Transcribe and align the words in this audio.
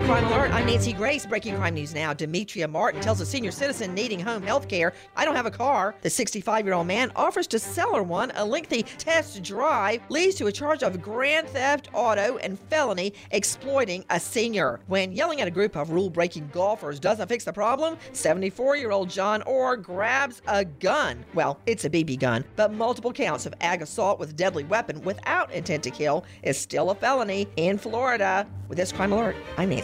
Crime 0.00 0.24
Alert, 0.26 0.52
I'm 0.52 0.66
Nancy 0.66 0.92
Grace. 0.92 1.24
Breaking 1.24 1.56
crime 1.56 1.74
news 1.74 1.94
now. 1.94 2.12
Demetria 2.12 2.68
Martin 2.68 3.00
tells 3.00 3.20
a 3.20 3.26
senior 3.26 3.50
citizen 3.50 3.94
needing 3.94 4.20
home 4.20 4.42
health 4.42 4.68
care, 4.68 4.92
I 5.16 5.24
don't 5.24 5.36
have 5.36 5.46
a 5.46 5.50
car. 5.50 5.94
The 6.02 6.10
65 6.10 6.64
year 6.64 6.74
old 6.74 6.86
man 6.86 7.10
offers 7.16 7.46
to 7.48 7.58
sell 7.58 7.94
her 7.94 8.02
one. 8.02 8.32
A 8.34 8.44
lengthy 8.44 8.82
test 8.82 9.42
drive 9.42 10.02
leads 10.10 10.34
to 10.36 10.46
a 10.46 10.52
charge 10.52 10.82
of 10.82 11.00
grand 11.00 11.48
theft 11.48 11.90
auto 11.92 12.38
and 12.38 12.58
felony 12.70 13.12
exploiting 13.30 14.04
a 14.10 14.18
senior. 14.18 14.80
When 14.88 15.12
yelling 15.12 15.40
at 15.40 15.48
a 15.48 15.50
group 15.50 15.76
of 15.76 15.90
rule 15.90 16.10
breaking 16.10 16.48
golfers 16.52 17.00
doesn't 17.00 17.28
fix 17.28 17.44
the 17.44 17.52
problem, 17.52 17.96
74 18.12 18.76
year 18.76 18.90
old 18.90 19.08
John 19.10 19.42
Orr 19.42 19.76
grabs 19.76 20.42
a 20.48 20.64
gun. 20.64 21.24
Well, 21.34 21.60
it's 21.66 21.84
a 21.84 21.90
BB 21.90 22.18
gun, 22.18 22.44
but 22.56 22.72
multiple 22.72 23.12
counts 23.12 23.46
of 23.46 23.54
ag 23.60 23.80
assault 23.82 24.18
with 24.18 24.36
deadly 24.36 24.64
weapon 24.64 25.00
without 25.02 25.52
intent 25.52 25.82
to 25.84 25.90
kill 25.90 26.24
is 26.42 26.58
still 26.58 26.90
a 26.90 26.94
felony 26.94 27.48
in 27.56 27.78
Florida. 27.78 28.46
With 28.68 28.78
this 28.78 28.92
crime 28.92 29.12
alert, 29.12 29.36
I'm 29.58 29.68
Nancy 29.68 29.83